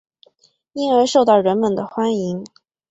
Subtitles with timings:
[0.73, 2.43] 因而受到人们的欢迎。